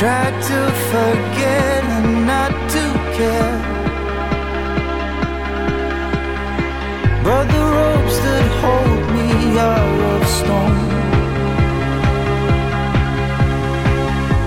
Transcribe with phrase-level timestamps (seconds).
[0.00, 0.60] tried to
[0.90, 2.84] forget and not to
[3.16, 3.56] care.
[7.22, 9.30] But the ropes that hold me
[9.68, 10.88] are of stone.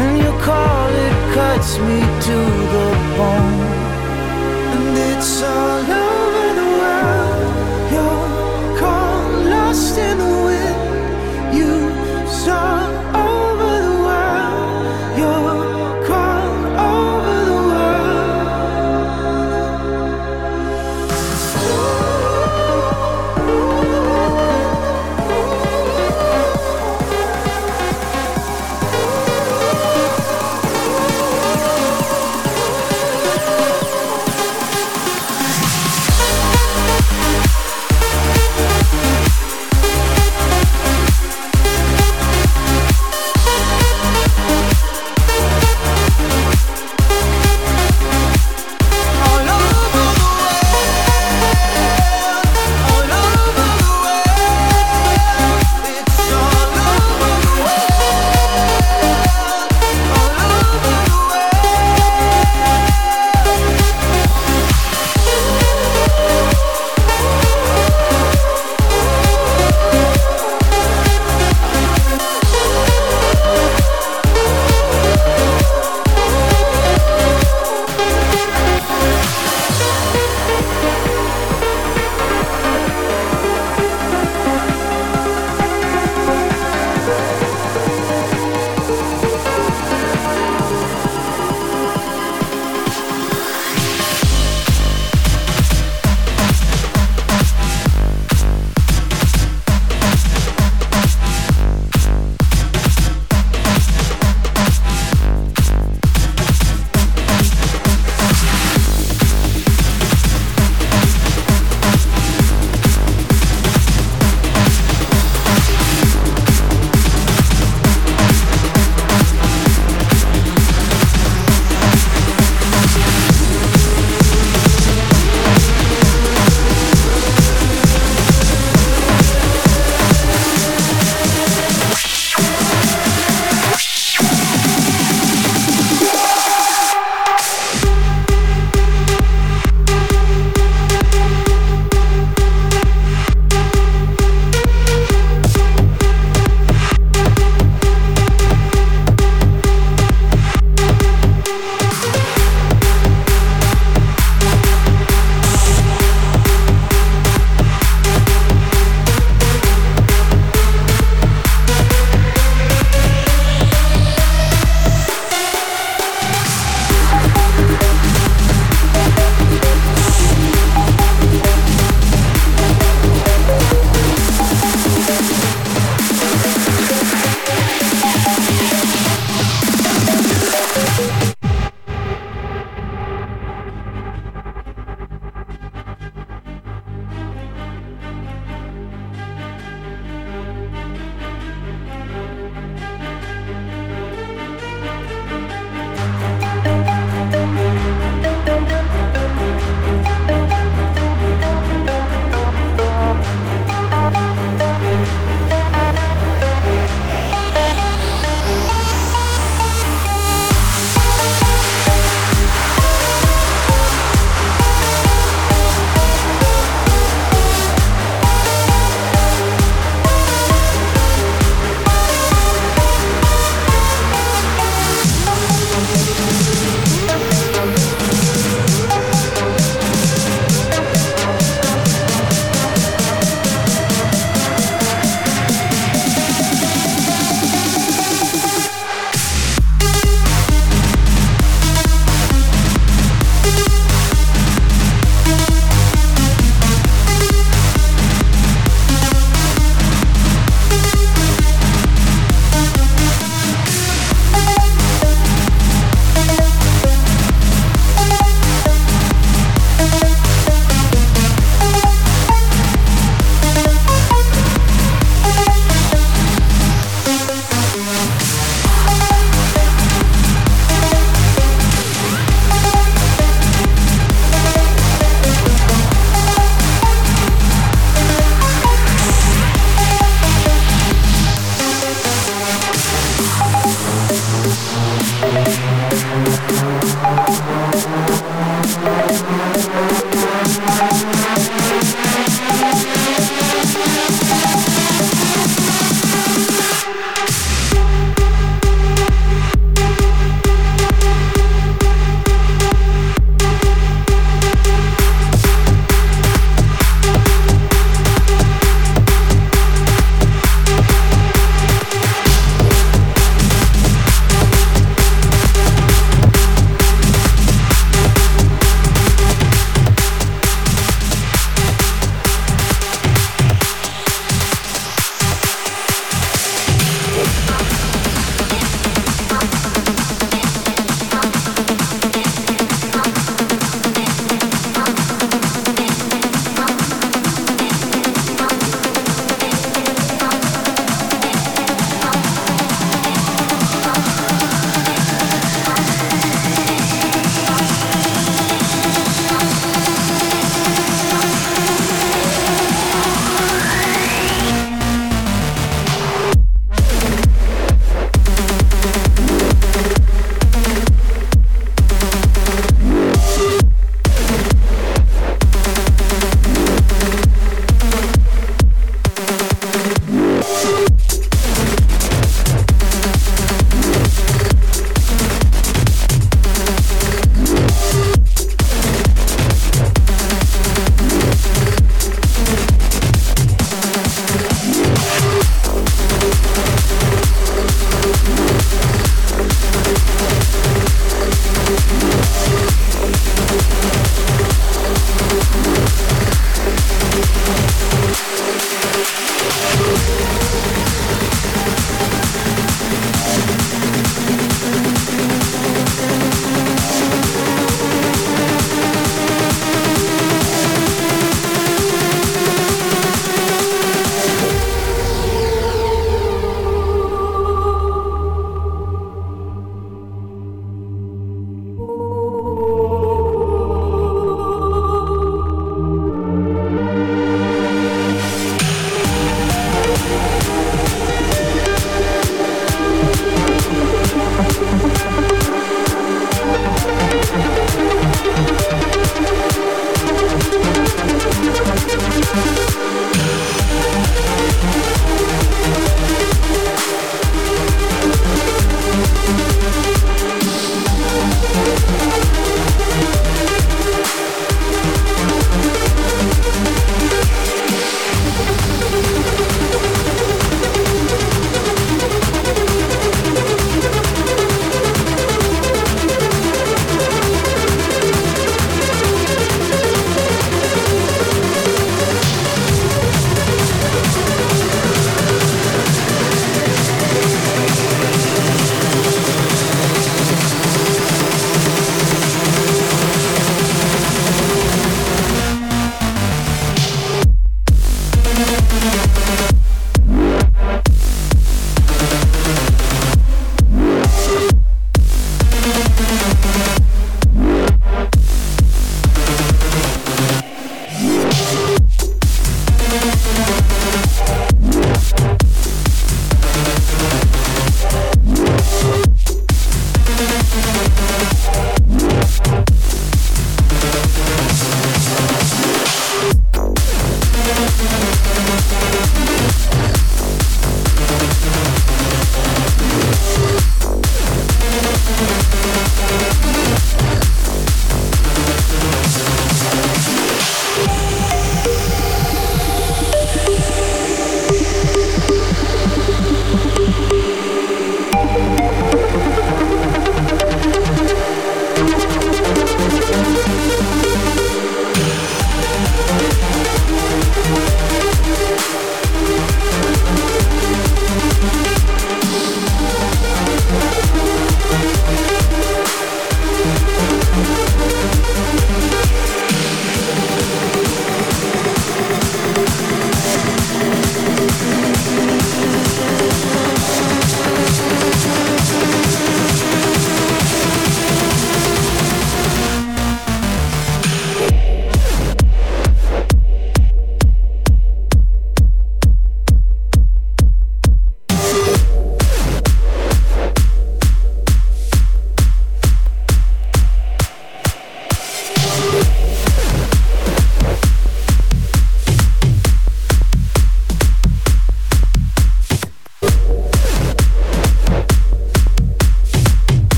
[0.00, 2.38] And your call, it cuts me to
[2.74, 3.60] the bone.
[4.74, 5.83] And it's all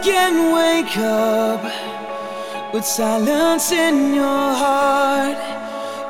[0.00, 1.62] again wake up
[2.72, 5.38] with silence in your heart.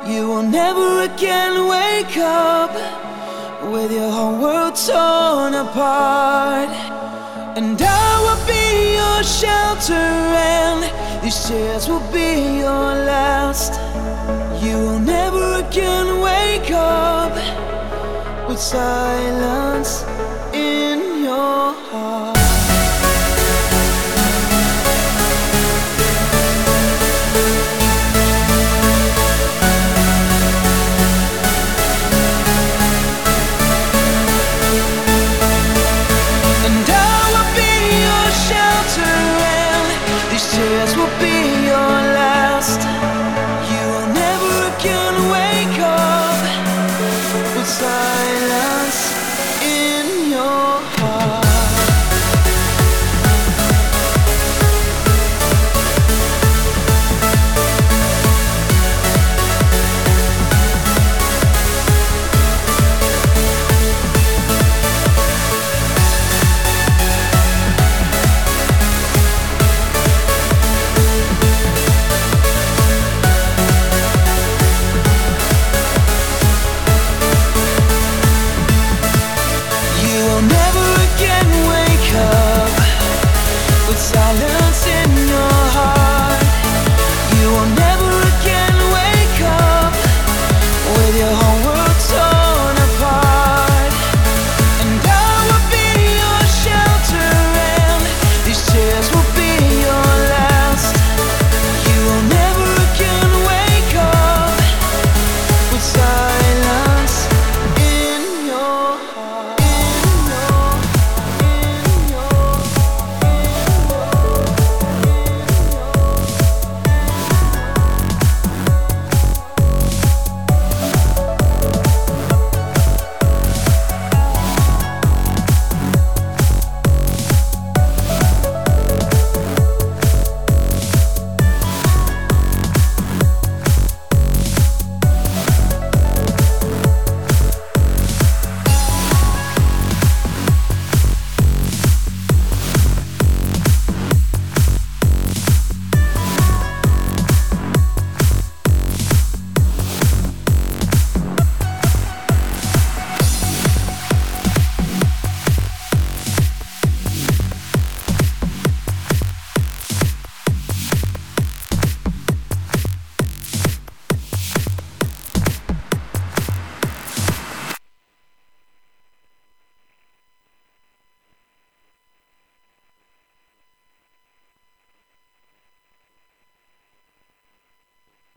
[0.07, 2.73] You will never again wake up
[3.71, 6.69] with your whole world torn apart.
[7.57, 8.65] And I will be
[8.99, 10.07] your shelter,
[10.55, 10.79] and
[11.23, 13.73] these tears will be your last.
[14.63, 17.33] You will never again wake up
[18.47, 20.03] with silence